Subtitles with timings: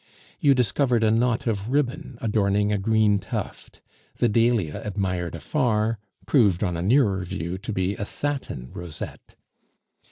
[0.39, 3.81] You discovered a knot of ribbon adorning a green tuft;
[4.15, 9.35] the dahlia admired afar proved on a nearer view to be a satin rosette.